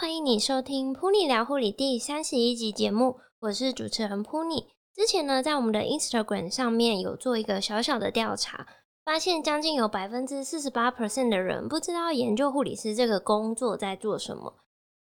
[0.00, 4.64] 欢迎你收听 Pony 聊护理》第三十一集节目，我是主持人 Pony。
[4.94, 8.66] 之前呢，在我们的 Instagram 上面有做一个小小的调查，
[9.04, 14.54] 发现将近有百分之四十八 percent 的人不知道研究护理师这个工作在做什么。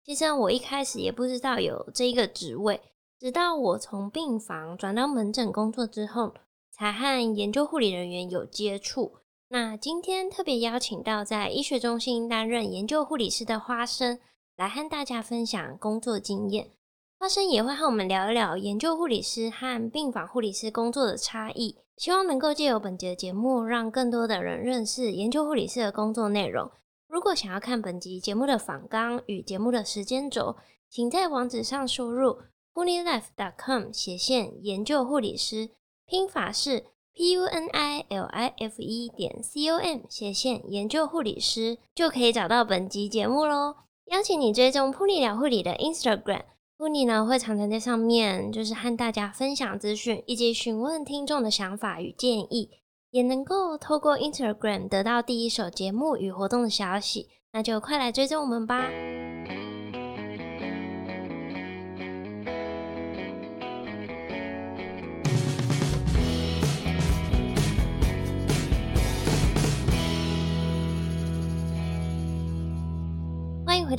[0.04, 2.82] 其实我一开始也不知道有这一个职位，
[3.18, 6.34] 直到我从病房转到门诊工作之后，
[6.74, 9.14] 才和研究护理人员有接触。
[9.48, 14.20] 那今天特别邀请到在医学中心担任研究护理师的花生。
[14.60, 16.72] 来和大家分享工作经验，
[17.18, 21.78] 花生也会和我们聊一聊研究护理师和病房护理师工作的差异。
[21.96, 26.70] 希望能够借由本集的节目，让更多的人认识研究护理师的工作内容。
[27.08, 30.58] 如果想要看本集节目的访纲与节目的时间轴，
[30.90, 32.40] 请在网址上输入
[32.74, 35.70] punilife.com 斜线研究护理师，
[36.06, 36.84] 拼法是
[37.14, 43.76] p u n i l i f e 点 c o m 斜线研究护理师，就可以找到本集节目喽。
[44.10, 46.42] 邀请你追踪噗妮聊护理的 Instagram，
[46.80, 52.72] 噗妮呢会常常在上面，就是和大家分享资讯，以及询问听众的想法与建议，
[53.12, 57.28] 也能够透过 Instagram 得到第一手节目与活动的消息。
[57.52, 58.90] 那就快来追踪我们吧！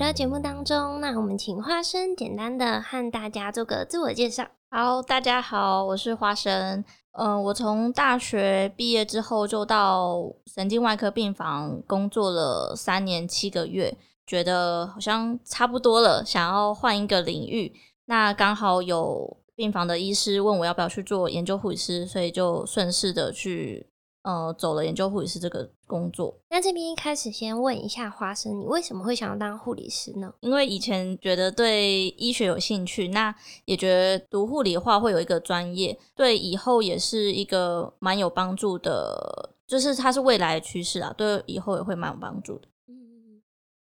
[0.01, 4.47] 到节目当中，那我们请花生简单的和大家做个自我介绍。
[4.70, 6.83] 好，大家好，我是花生。
[7.12, 13.95] 嗯、我从大学毕业之后就到神经外科病房工作了三年七个月，
[14.27, 17.71] 觉得好像差不多了，想要换一个领域。
[18.06, 23.90] 那刚好有病房的医师问我要不要去做研究护理师，所以就顺势的去。
[24.23, 26.39] 呃，走了研究护理师这个工作。
[26.51, 30.31] 那这边一开始先问一下花生，你为什么会想要当护理师呢？
[30.41, 42.69] 因为以前觉得对医学有兴趣，那也觉得读护理的话会有一个专业，对以后也是一个蛮有帮助的，就是它是未来的趋势啊，对以后也会蛮有帮助的。
[42.89, 43.41] 嗯，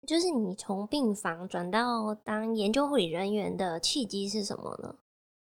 [0.07, 4.95] 就是你从病房转到当研究护理人员的契机是什么呢？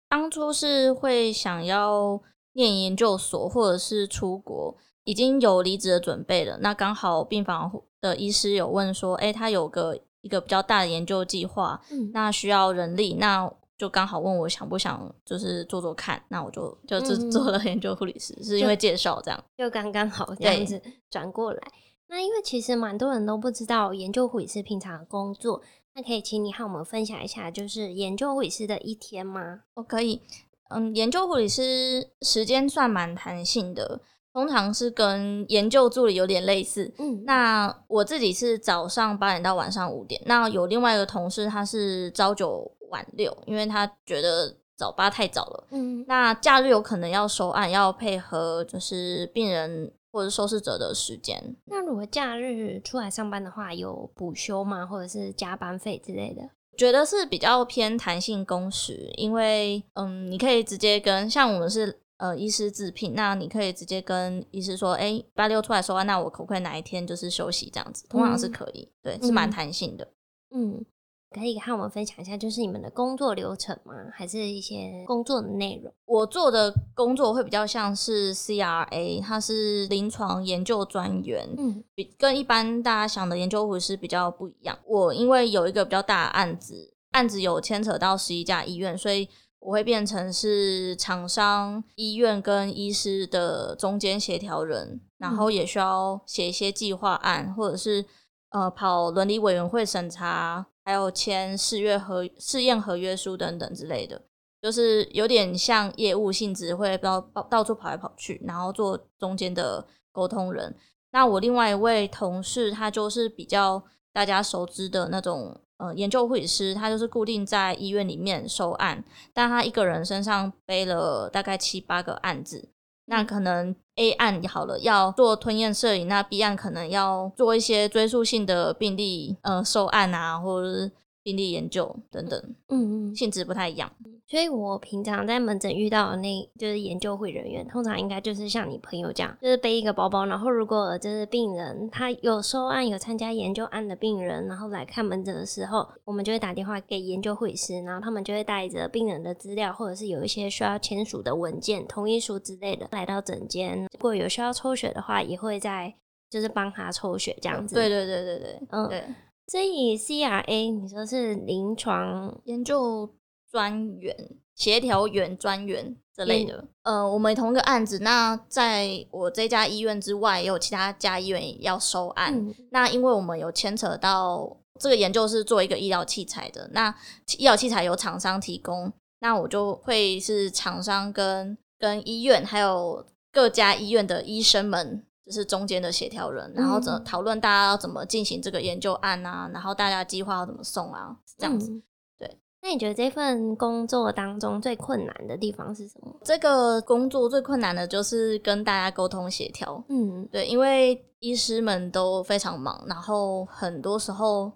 [0.08, 2.22] 当初是会想要。
[2.52, 6.58] 念研究所或者是出国，已经有离职的准备了。
[6.60, 7.70] 那刚好病房
[8.00, 16.20] 的医师有问说，哎、欸，他有个一个比较大的研究计划，嗯，那需要人力，那就刚好问我想不想就是做做看。
[16.28, 21.60] 那我就就做做了研究护理师，嗯、是因为介绍这样，就刚刚好这样子转过来。
[22.08, 25.62] 那因为其实蛮多人都不知道研究护理师平常的工作，
[25.94, 29.60] 那可以请你和我们分享一下，就是研究护理师的一天吗？
[29.74, 30.22] 我可以。
[30.68, 34.00] 嗯，研究护理师时间算蛮弹性的，
[34.32, 36.92] 通常是跟研究助理有点类似。
[36.98, 45.66] 嗯，那我自己是早上八点到晚上五点，那有另外一个同事他是朝九晚六，因为他觉得早八太早了。
[45.70, 51.56] 嗯，那假日有可能要收案，要配合就是病人或者受试者的时间。
[51.66, 54.86] 那如果假日出来上班的话，有补休吗？
[54.86, 56.42] 或者是加班费之类的？
[56.78, 68.06] 觉得是比较偏弹性工时，因为嗯，你可以直接跟像我们是呃医师自聘，那你可以直接跟医师说，哎，八六出来说话，那我可不可以哪一天就是休息这样子？
[68.08, 70.08] 通常是可以，嗯、对，是蛮弹性的，
[70.54, 70.84] 嗯。
[71.30, 73.92] 可以和我们分享一下，就是你们的工作流程吗？
[74.14, 75.92] 还是一些工作的内容？
[76.06, 84.78] 我做的工作会比较像是 CRA，它是临床研究专员，嗯，比跟一般大家想的研究护士比较不一样。
[84.86, 89.28] 我因为有一个比较大的案子，案子有牵扯到十一家医院，所以
[89.60, 98.06] 我会变成是厂商、医院跟医师的中间协调人，然后也需要写一些计划案，或者是
[98.50, 100.68] 呃跑伦理委员会审查。
[100.88, 104.22] 还有签试约合试验合约书等等之类的，
[104.62, 110.74] 就是有点像业务性质，会到到处跑来跑去，然后做中间的沟通人。
[111.10, 113.84] 那我另外一位同事，他就是比较
[114.14, 122.72] 大家熟知的那种呃研究护理师，他就是固定在医院里面收案，但他一个人身上背了大概七八个案子。
[123.04, 130.92] 那可能 A 案好了，要做吞咽摄影，那 B 案可能要做一些追溯性的病例，呃，受案啊，或者是
[131.22, 132.38] 病例研究等等，
[132.68, 133.90] 嗯嗯，性质不太一样。
[134.26, 153.88] 所以我平常在门诊遇到的那，就是研究会人员，通常应该就是像你朋友这样，就是背一个包包，然后如果就是病人他有收案、有参加研究案的病人，然后来看门诊的时候，我们就会打电话给研究会师，然后他们就会带着病人的资料，或者是有一些需要签署的文件、同意书之类的来到诊间。
[153.92, 155.94] 如果有需要抽血的话，也会在
[156.28, 157.74] 就是帮他抽血这样子。
[157.74, 158.88] 对对对对对，嗯。
[158.90, 159.04] 对
[159.50, 163.08] 所以 CRA 你说是临床研究
[163.50, 164.14] 专员、
[164.54, 166.68] 协调员、专员之类的。
[166.82, 172.34] 呃，我们同一个案子，那在我这家医院之外，也有其他家医院要收案。
[172.34, 176.94] 嗯、那因为我们有牵扯到这个研究是做一个医疗器材的，那
[177.38, 183.02] 医疗器材由厂商提供，那我就会是厂商跟跟医院还有
[183.32, 185.02] 各家医院的医生们。
[185.28, 191.70] 就是中间的协调人，然后怎讨论大家要怎么进行这个研究案啊，然后大家计划要怎么送啊，这样子。
[191.70, 191.82] 嗯、
[192.18, 196.16] 对，那你觉得这份工作当中最困难的地方是什么？
[196.24, 199.84] 这个工作最困难的就是跟大家沟通协调。
[199.90, 204.50] 嗯，对，因为医师们都非常忙，然后很多时候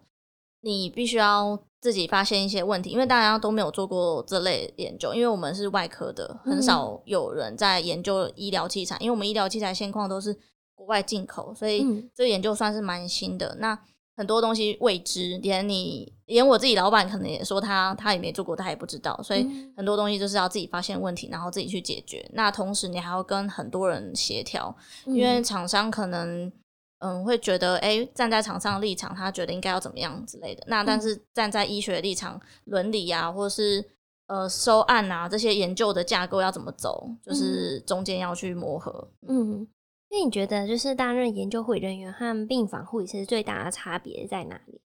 [0.62, 10.34] 你必须要自己发现一些问题，因为大家都没有做过这类研究，因为我们是外科的，很少有人在研究医疗器材，嗯、因为我们医疗器材现况都是。
[10.74, 11.84] 国外进口，所以
[12.14, 13.48] 这个研究算是蛮新的。
[13.54, 13.78] 嗯、那
[14.14, 19.18] 很多东西未知，连你连我自己老板可能也说他他也没做过，他也不知道。
[19.22, 22.28] 所以很多东西就是要自己发现问题，然后自己去解决。
[22.34, 24.76] 那同时你还要跟很多人协调，
[25.06, 26.52] 因为厂商可能
[26.98, 30.62] 嗯会觉得，哎、欸，站在厂商的立场，他觉得应该要怎么样之类的。
[30.66, 33.82] 那但是站在医学立场、伦理啊，或是
[34.26, 39.08] 呃收案啊这些研究的架构要怎么走，就是中间要去磨合。
[39.26, 39.66] 嗯。
[40.12, 44.82] 嗯那你觉得，就是担任研究护理人员和病房护理师最大的差别在哪里？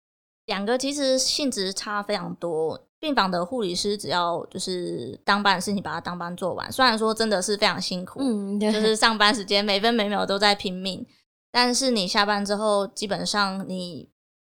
[0.46, 2.88] 两个其实性质差非常多。
[2.98, 6.72] 病房的护理师只要就是当班的事情，把它当班做完。
[6.72, 11.06] 虽然说真的是非常辛苦，嗯，就是上班时间每分每秒都在拼命。
[11.52, 14.10] 但是你下班之后，基本上你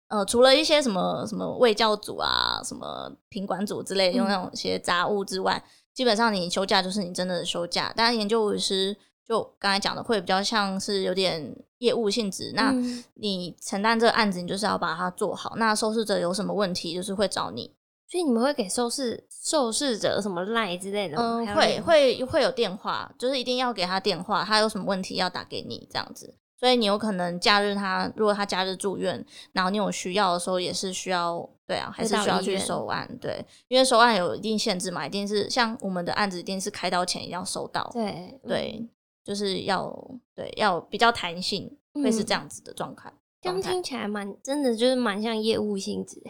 [0.09, 7.93] 呃，除了一些什么什么卫教组啊、什么品管组之类的，用那种些杂物之外，嗯、基本上你休假就是你真的休假。
[7.95, 8.97] 但是研究护理师。
[9.27, 12.53] 就刚才讲的，会比较像是有点业务性质。
[12.55, 12.73] 那
[13.15, 15.55] 你承担这个案子，你就是要把它做好。
[15.57, 17.73] 那受试者有什么问题，就是会找你。
[18.09, 21.43] 所以你们会给受试受试者什么赖之类的吗？
[21.45, 26.33] 嗯，会会会有电话，就是一定要给他电话，他有什么问题要打给你这样子。
[26.57, 33.05] 所以你有可能假日他如果他假日住院，然后你有需要的时候，也是需要对啊，还是需要去收案。
[33.19, 37.89] 对，因为收案有一定限制嘛，一定是像我们的案子，一定是开刀前一定要收到。
[37.93, 38.89] 对对。
[39.27, 39.93] 嗯就是要
[40.33, 43.11] 对要比较弹性，会是这样子的状态。
[43.41, 46.21] 这样听起来蛮真的，就是蛮像业务性质。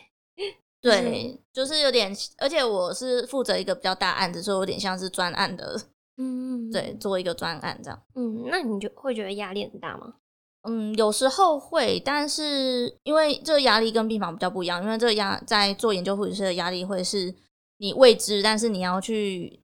[0.81, 5.79] 对，就是有点，而且我是负责一个比较大案子，所以有点像是专案的。
[6.17, 8.01] 嗯，对，做一个专案这样。
[8.15, 10.15] 嗯，那你就会觉得压力很大吗？
[10.63, 17.33] 嗯，有时候会，但是因为这个压力跟病房比较不一样，因为这个压在做研究护理师的压力会是
[17.77, 19.61] 你未知，但是你要去。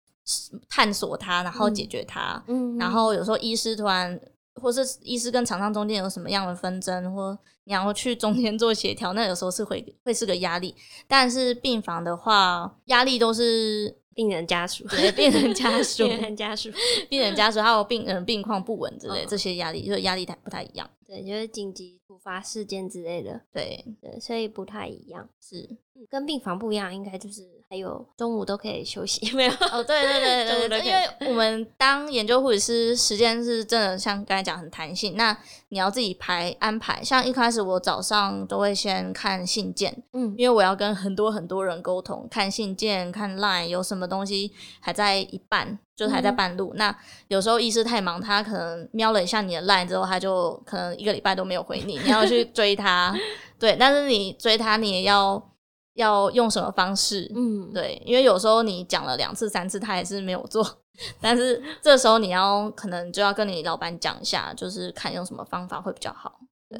[0.70, 2.44] 探索它，然后解决它。
[2.48, 4.20] 嗯，然后有时候医师突然，
[4.56, 10.76] 或是医师跟厂商中间有什么样的纷争，或你要去中间做协调，那有时候是会会是个压力。
[11.08, 16.70] 但是病房的话，压力都是病人家属，对，病人家 属，病人家属，
[17.10, 20.90] 病人家属，还有病人病况不稳之类，这些压力，就是压力太不太一样。
[21.14, 23.42] 对，就是紧急突发事件之类的。
[23.54, 25.28] 对对，所以不太一样。
[25.42, 25.70] 是，
[26.10, 27.54] 跟病房不一样，应该就是。
[27.70, 29.52] 还有中午都可以休息， 没有？
[29.72, 35.16] 哦，对对对对对， 因为我们当研究护理师，时间是真的像刚才讲很弹性。
[35.16, 35.36] 那
[35.70, 46.74] 你要自己排安排，像一开始我早上都会先看信件，嗯，因为我要跟很多很多人沟通，看信件、看 line 有什么东西还在一半，就是还在半路。
[46.74, 53.16] 嗯、那有时候医师太忙，他可能瞄了一下你的 line 之后，他就可能一个礼拜都没有回你，你要去 追他。
[53.60, 55.50] 对，但是你追他，你也要。
[55.96, 57.32] 要用什么方式？
[57.36, 60.68] 嗯，对，因为有时候你讲了两次、三次，他还是没有做。
[61.22, 66.40] 但是这时候你要可能就要跟你老板讲一下，就是看用什么方法会比较好。
[66.68, 66.80] 对，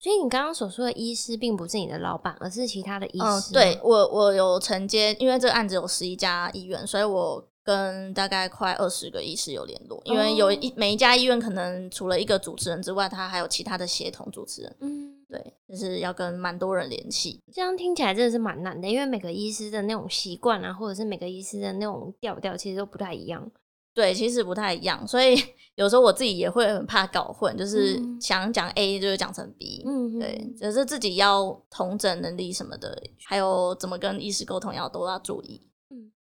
[0.00, 3.50] 所以你刚刚所说的医师并不是你的老板，而是其他的医师。
[3.50, 10.00] 嗯，对，我我有承接，因为这个案子有十一家医院，所以我跟大概快二十个医师有联络。
[10.04, 14.76] 因为有一每一家医院可能除了一个主持人之外，他还有其他的协同主持人。
[14.80, 15.10] 嗯。
[15.26, 23.50] 对，就是要跟蛮多人联系，这样听起来真的是蛮难的，因为每个医师的那种习惯啊，或者是每个医师的那种调调，其实都不太一样。
[23.92, 25.36] 对，其实不太一样，所以
[25.74, 29.82] 有时候我自己也会很怕搞混，就是想讲 A 就是讲成 B。
[29.84, 35.60] 嗯，对，就是自己要同整能力什么的，还有怎么跟医师沟通要都要注意。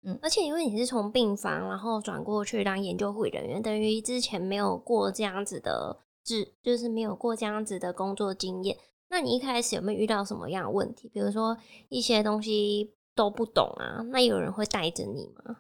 [0.03, 8.77] 嗯嗯，而且因为你是从病房然后转过去当研究护理人员，等于之前没有过这样子的制，就是没有过这样子的工作经验。
[9.10, 11.07] 那你一开始有没有遇到什么样的问题？
[11.10, 11.57] 比如说
[11.89, 15.57] 一些东西都不懂啊，那有人会带着你吗？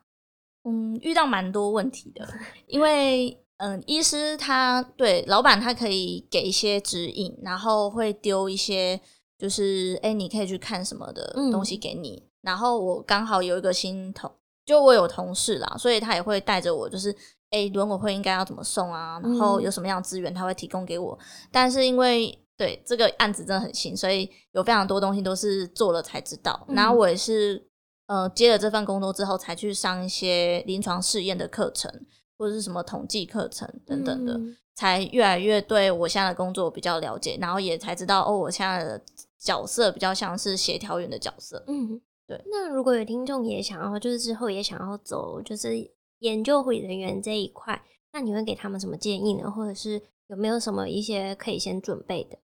[0.63, 2.27] 嗯，遇到蛮多问题的，
[2.67, 8.99] 因为嗯，医师他对老板他可以给一些指引，然后会丢一些
[9.37, 12.23] 就是哎、欸，你可以去看什么的东西给你。
[12.25, 14.31] 嗯、然后我刚好有一个新同，
[14.65, 17.11] 就我有同事啦，所以他也会带着我，就是
[17.49, 19.19] 哎，轮委会应该要怎么送啊？
[19.23, 21.17] 然后有什么样的资源他会提供给我。
[21.19, 26.63] 嗯、但是因为对这个案子真的很新，所以有非常多东西都是做了才知道。
[26.67, 27.65] 嗯、然后我也是
[28.07, 31.91] 呃接了这份工作之后，才去上一些临床试验的课程，
[32.37, 34.33] 或者是什么统计课程等等的。
[34.33, 38.99] 嗯才越来越对我现在的工作比较了解，然后也才知道哦，我现在的
[39.39, 41.63] 角色比较像是协调员的角色。
[41.67, 42.41] 嗯，对。
[42.45, 49.49] 那如果有听众也想要，就是之后也想要走，就是研究护理人员这一块，那你会给他们什么建议呢？
[49.49, 52.37] 或者是有没有什么一些可以先准备的？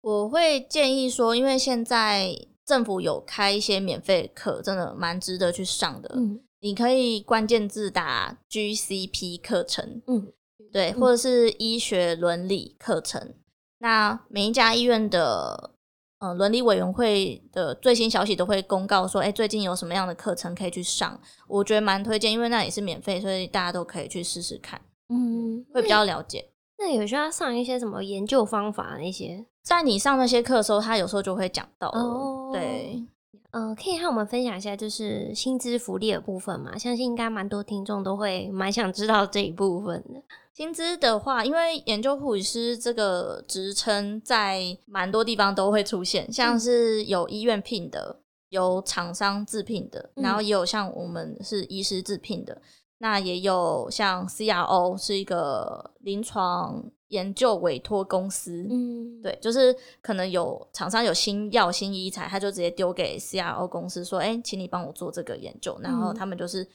[0.00, 6.12] 我会建议说，因为现在政府有开一些免费课，真的蛮值得去上的。
[6.14, 10.02] 嗯，你可以关键字打 GCP 课程。
[10.06, 10.32] 嗯。
[10.72, 13.20] 对，或者是医学伦理课程。
[13.22, 13.34] 嗯、
[13.78, 15.73] 那每一家医院的
[16.24, 21.20] 呃伦理委员会的最新消息都会公告说，哎，最近有什么样的课程可以去上？
[21.46, 24.80] 我觉得蛮推荐，因为那也是免费，所以大家都可以去试试看。
[25.10, 26.50] 嗯，会比较了解。
[26.78, 29.44] 那有需要上一些什么研究方法那些？
[29.62, 31.88] 在你上那些课的时候，他有时候就会讲到。
[31.88, 33.02] 哦，对。
[33.50, 36.76] 呃，可以和我们分享一下，就是薪资福利的部分嘛？
[36.76, 40.22] 相信应该蛮多听众都会蛮想知道这一部分的。
[40.52, 52.62] 薪资的话，因为研究护理师这个职称在蛮多地方都会出现，像是有医院聘的，有厂商自聘的，然后也有像我们是医师自聘的，
[52.98, 56.84] 那也有像 CRO 是一个临床。
[57.14, 66.66] 研究委托公司，嗯，对，就是可能有厂商有新药新医材，他就直接丢给 CRO 公司说：“哎、欸，请你帮我做这个研究。”然后他们就是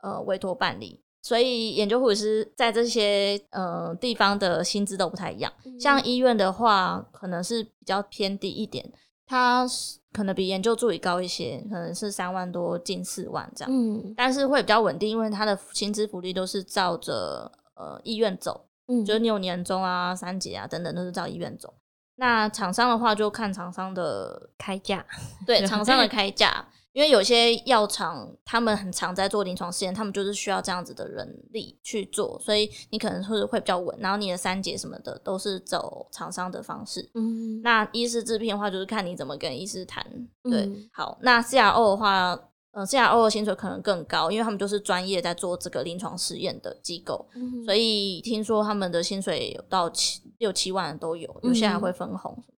[0.00, 1.00] 呃委托办理。
[1.20, 5.52] 所以研究护士在这些呃地方的薪资都不太一样。
[5.78, 8.88] 像医院的话，可能是比较偏低一点，
[9.26, 9.66] 它
[10.12, 13.70] 可能比研究助理高一些，可能是三万多近四万这样。
[13.70, 18.64] 嗯，但是会比较稳定，因为它的薪资福利都是照着呃医院走。
[18.88, 21.72] 嗯，就是你有年终啊、三节啊等等，都是照医院走。
[22.16, 25.06] 那厂商的话，就看厂商的开价。
[25.46, 33.96] 对， 厂商的开价，因为有些药厂他们很常在做临床试验，他们就是需要这样子的人力去做，所以你可能会会比较稳。
[34.00, 37.08] 然后你的三节什么的都是走厂商的方式。
[37.14, 40.04] 嗯，那医师制片的话，就是看你怎么跟医师谈。
[40.42, 42.38] 对，嗯、好，那 CRO 的话。
[42.78, 52.32] 呃，CRO 的薪水可能更高，因为他们就是专业在做这个临床试验的机构，嗯、所以听说他们的薪水有到七六七万都有，有些还会分红。
[52.36, 52.54] 嗯，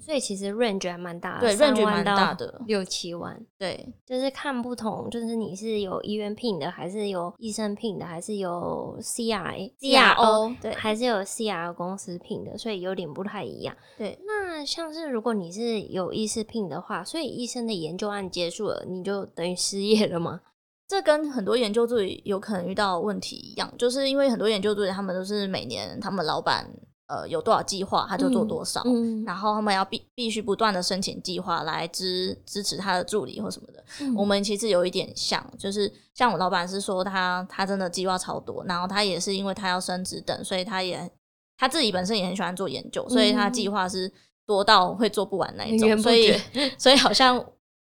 [0.00, 13.76] 所以其实 range 还蛮大的，对，range 蛮大的，六七万，对，就是看不同，就是你是有医院聘的，还是有医生聘的，还是有 C R A C R O，对，还是有 C R 公司聘的，所以有点不太一样。
[13.96, 20.40] 对，那像是如果你是有医师聘的话，所以医生的研究案结束了，你就等于失业了吗？
[20.88, 26.70] 这跟很多研究助理有可能遇到问题一样，就是因为很多研究助理他们都是每年他们老板。
[27.08, 33.84] 呃，有多少计划他就做多少，嗯嗯、然后他们要必必须不断的申请计划来支支持他的助理或什么的。
[34.00, 41.08] 嗯、我们其实有一点像，就是像我老板是说他他真的计划超多，然后他也是因为他要升职等，所以他也
[41.56, 44.12] 他自己本身也很喜欢做研究，所以他计划是
[44.44, 46.36] 多到会做不完那一种，嗯、所以
[46.76, 47.38] 所以好像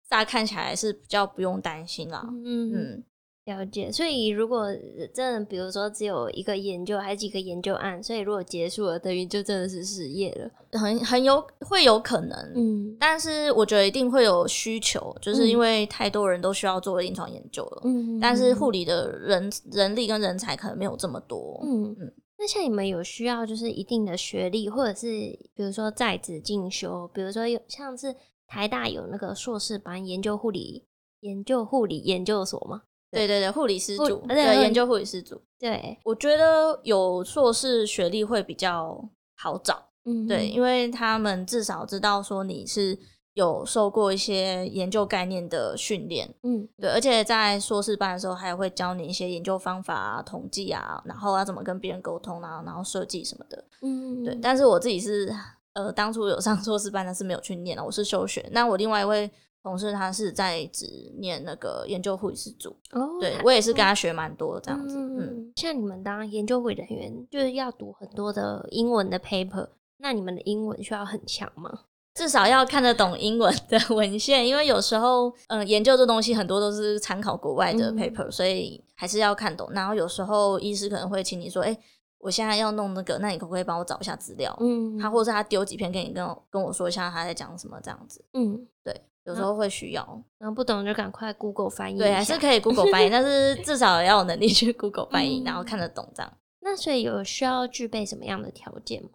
[0.08, 2.26] 大家看起来是比较不用担心啦。
[2.44, 3.04] 嗯。
[3.44, 4.68] 嗯了解，所以如果
[5.12, 21.96] 真的，比如说只有一个研究，还是几个研究案，所以如果结束了，等于就真的是失业了，很很有会有可能，嗯，但是我觉得一定会有需求，就是因为太多人都需要做临床研究了，嗯，但是护理的人人力跟人才可能没有这么多，嗯。
[21.98, 22.12] 嗯。
[22.38, 25.06] 那像你们有需要就是一定的学历，或者是
[25.54, 28.14] 比如说在职进修，比如说有像是
[28.48, 30.84] 台大有那个硕士班研究护理
[31.20, 32.82] 研究护理研究所吗？
[33.12, 35.40] 对对对，护理师组，对，研究护理师组。
[35.58, 42.98] 对，我觉得有硕士学历会比较好找，嗯，对，因为他们至少知道说你是
[43.34, 54.34] 有受过一些研究概念的训练，嗯，对，而且在硕士班的时候还会教你一些研究方法啊、统计啊，然后要怎么跟别人沟通啊，然后设计什么的，嗯，对。
[54.42, 55.32] 但是我自己是，
[55.74, 58.48] 呃，当初有上 硕士班，但是没有去念了，我是休学。
[58.52, 59.30] 那我另外一位。
[59.62, 60.86] 同事他是在职
[61.18, 64.96] 念那个研究护理师组，哦，对我也是跟他学蛮多这样子。
[64.96, 71.70] 嗯，嗯，像你们当研究会人员，就是要读很多的英文的 paper，那你们的英文需要很强吗？
[72.14, 79.68] 至少要看得懂英文的文献，因为有时候，嗯、呃，研究这东西很多都是参考国外的 paper，、嗯、所以还是要看懂。
[79.72, 81.80] 然后有时候医师可能会请你说，哎、欸。
[82.22, 84.56] 我现在要弄那个，那你可不可以帮我找一下资料？
[84.60, 88.24] 嗯，他或者是他丢几篇给你，跟我跟我说一下他在讲什么这样子。
[88.34, 90.02] 嗯，对，有时候会需要，
[90.38, 91.98] 然后不懂就赶快 Google 翻译。
[91.98, 96.32] 对，还是可以 Google 翻译， 但是至少要有能力去 Google 翻译，然后看得懂这样。
[96.60, 99.10] 那所以有需要具备什么样的条件吗？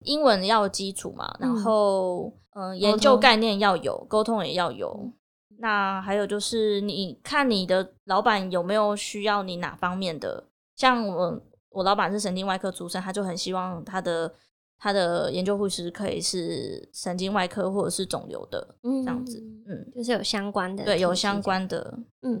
[0.00, 5.12] 英文要基础嘛，然后嗯、呃，研究概念要有，沟通也要有。
[5.58, 10.44] 那还有就是，你看你的老板有没有需要你哪方面的？
[10.74, 11.40] 像我，
[11.70, 14.32] 我老板是神经外科出身，他就很希望他的
[14.82, 22.34] 他的研究护士可以是神经外科或者是肿瘤的，嗯，这样子，嗯，就是有相关的，对，有相关的，嗯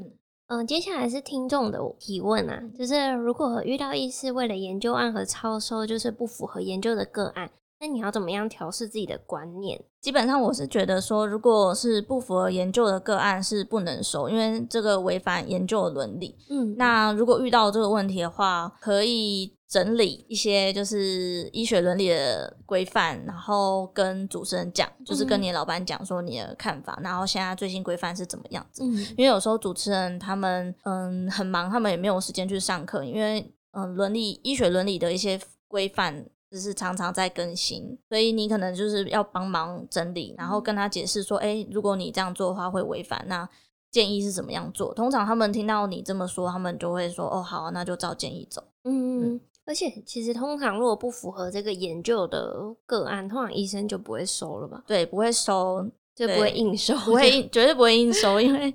[0.48, 0.64] 嗯、呃。
[0.64, 7.48] 接下来是听众的提问啊，就是如果遇到医师为了研究案和超收，就是不符合研究的个案。
[7.78, 9.80] 那你要怎么样调试自己的观念？
[10.00, 16.36] 基本上我是觉得说，如果是不符合研究的个案是不能收，因为这个违反研究的伦理。
[16.50, 28.84] 嗯，那如果遇到这个问题的话，可以整理一些就是医学伦理的规范，然后跟主持人讲，就是跟你的老板讲说你的看法，然后现在最新规范是怎么样子。
[28.84, 36.26] 嗯，因为有时候主持人他们嗯很忙，他们也没有时间去上课，因为嗯伦理医学伦理的一些规范。
[36.52, 43.48] 只是常常在更新，所以你可能就是要帮忙整理，然后跟他解释说，哎、欸，如果你这样做的话会违反，那
[43.90, 44.92] 建议是怎么样做？
[44.92, 48.62] 通常他们听到你这么说，他们就会说，哦，好，那就照建议走。
[48.84, 52.54] 嗯，嗯，而且其实通常如果不符合这个研究的
[52.86, 54.82] 个案，通常医生就不会收了吧？
[54.86, 58.74] 对，不会收，就不会硬收，不会硬，绝对不会硬收，因为。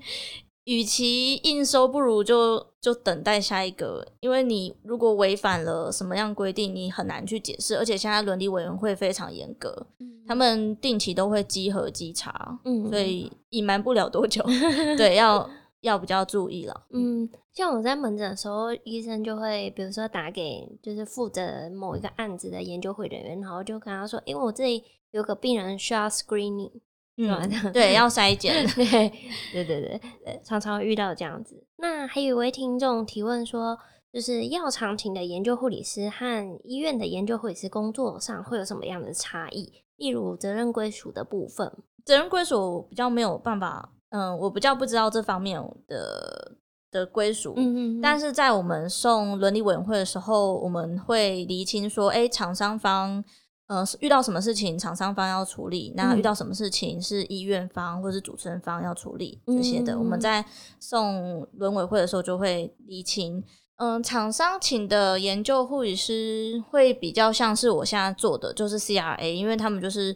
[0.68, 4.06] 与其硬收，不如就就等待下一个。
[4.20, 7.78] 因为你如果违反了什么样规定，你很难去解释。
[7.78, 14.44] 而且现在伦理委员会非常严格，嗯、他们定期都会稽核稽查，嗯，所以隐瞒不了多久。
[14.98, 15.50] 对，要
[15.82, 16.86] 要比较注意了。
[16.92, 26.72] 嗯，像我在门诊的时候，医生就会比如说打给就是负责某一个案子的研究会人员，然后就跟他说：“因为我这里有个病人需要 screening。”
[27.20, 29.10] 嗯，对， 要筛检，对，对
[29.66, 31.66] 对对对，常常会遇到这样子。
[31.78, 33.76] 那还有一位听众提问说，
[34.14, 39.84] 就是药厂请的研究护理师和医院的研究护理师工作上会有什么样的差异？
[39.96, 41.72] 例如责任归属的部分，
[42.06, 46.56] 责任归属比较没有办法，嗯，我比较不知道这方面的
[46.92, 47.54] 的归属。
[47.58, 53.24] 嗯嗯，但是在我们送伦理委员会的时候，我们会厘清说，哎，厂商方。
[53.68, 60.46] 呃，遇到什么事情，厂商方要处理；那遇到什么事情是医院方或是主持人方要处理这些的，嗯、我们在
[60.80, 63.44] 送伦委会的时候就会厘清。
[63.76, 70.16] 嗯、呃，厂商请的研究护理师会比较像是我现在做的，就是 CRA，因为他们就是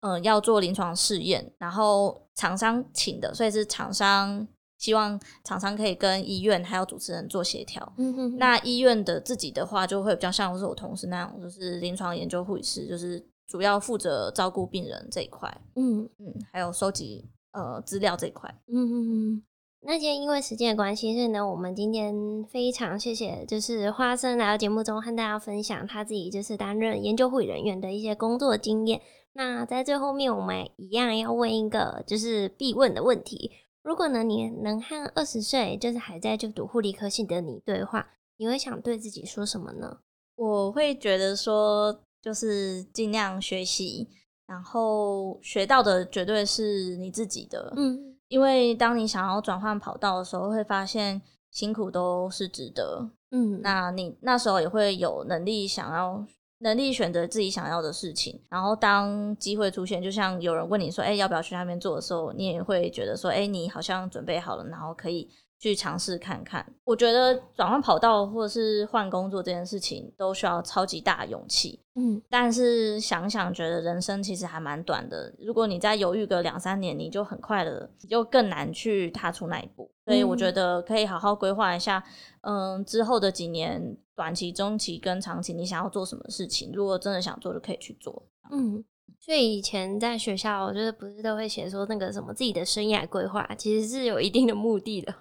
[0.00, 4.46] 嗯、呃、要做临床试验，然后厂商请的，所以是厂商。
[4.78, 7.92] 希望厂商可以跟医院还有主持人做协调。
[7.98, 15.54] 嗯哼，那医院的自己的话，就会比较像是我同事那样，就是临床研究护理师，就是主要负责照顾病人这一块。
[15.76, 18.48] 嗯嗯，还有收集呃资料这一块。
[18.68, 19.42] 嗯嗯嗯。
[19.82, 29.00] 那今天因为时间的关系，所以呢，我们今天非常谢谢，就是花生来到节目中和大家分享他自己就是担任研究护理人员的一些工作经验。
[29.32, 33.50] 那在最后面，我们一样要问一个就是必问的问题。
[33.82, 39.98] 如果呢，你能和二十岁，就是还在就读护理科系的你对话，你会想对自己说什么呢？
[40.36, 44.08] 我会觉得说，就是尽量学习，
[44.46, 47.72] 然后学到的绝对是你自己的。
[47.76, 53.10] 嗯，因为当你想要转换跑道的时候，会发现辛苦都是值得。
[53.32, 56.24] 嗯，那你那时候也会有能力想要。
[56.62, 65.26] 能力选择自己想要的事情，然后当机会出现，就像有人问你说：“哎，要不要去那边做的时候，你也会觉得说：哎，你好像准备好了，然后可以
[65.60, 71.78] 去尝试看看。”我觉得转换跑道或者是换工作这件事情都需要超级大的勇气。
[71.94, 75.32] 嗯，但是想想觉得人生其实还蛮短的。
[75.38, 79.90] 如果你再犹豫个两三年，你就很快的，你就更难去踏出那一步。
[80.06, 82.02] 所以我觉得可以好好规划一下，
[82.40, 83.96] 嗯，之后的几年。
[84.16, 86.72] 短期、中期跟长期，你想要做什么事情？
[86.74, 88.22] 如果真的想做，就可以去做。
[88.50, 88.84] 嗯，
[89.18, 95.14] 所以以前在学校，我觉得不是都会写说那个什么自己的生涯规划，其实是有一定的目的的。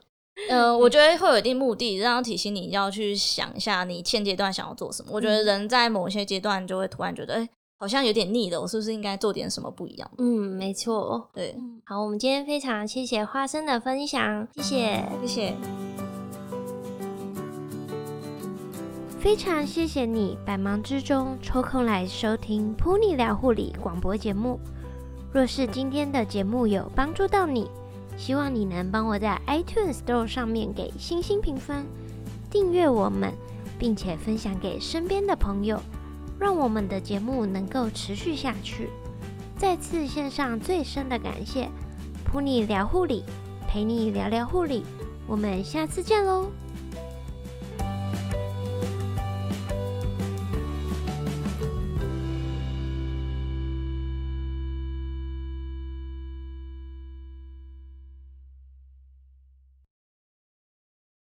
[0.48, 5.10] 呃， 我觉得会有一定目的，让提醒你要去想一下你现阶段想要做什么。
[5.12, 7.50] 我觉得人在某些阶段就会突然觉得，哎、欸，
[7.80, 10.10] 好像有点腻了，我是不是应该做点什么不一样？
[10.18, 10.24] 嗯，
[10.58, 11.30] 没错。
[11.34, 15.56] 对，好，我们今天非常谢谢花生的分享，谢谢，谢谢。
[19.20, 24.58] 非常谢谢你百忙之中抽空来收听噗妮聊护理广播节目。
[25.34, 27.70] 若是今天的节目有帮助到你，
[28.20, 31.86] 希望你能帮我在 iTunes Store 上面给星星评分，
[32.52, 33.34] 订阅我们，
[33.80, 35.82] 并且分享给身边的朋友，
[36.38, 38.90] 让我们的节目能够持续下去。
[39.58, 41.70] 再次献上最深的感谢，
[42.26, 43.24] 陪你聊护理，
[43.70, 44.84] 陪你聊聊护理，
[45.26, 46.52] 我们下次见喽。